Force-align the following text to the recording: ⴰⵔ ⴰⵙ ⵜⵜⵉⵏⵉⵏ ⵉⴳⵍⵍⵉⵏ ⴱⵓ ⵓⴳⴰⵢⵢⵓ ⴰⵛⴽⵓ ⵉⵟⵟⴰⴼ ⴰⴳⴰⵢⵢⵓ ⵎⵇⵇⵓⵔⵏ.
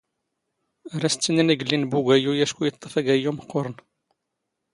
ⴰⵔ 0.93 1.01
ⴰⵙ 1.07 1.13
ⵜⵜⵉⵏⵉⵏ 1.17 1.49
ⵉⴳⵍⵍⵉⵏ 1.53 1.83
ⴱⵓ 1.93 1.99
ⵓⴳⴰⵢⵢⵓ 2.01 2.33
ⴰⵛⴽⵓ 2.43 2.61
ⵉⵟⵟⴰⴼ 2.67 2.75
ⴰⴳⴰⵢⵢⵓ 2.99 3.31
ⵎⵇⵇⵓⵔⵏ. 3.35 3.69